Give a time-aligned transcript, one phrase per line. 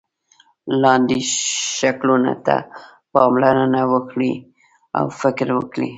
[0.81, 1.17] لاندې
[1.77, 2.55] شکلونو ته
[3.13, 4.33] پاملرنه وکړئ
[4.97, 5.89] او فکر وکړئ.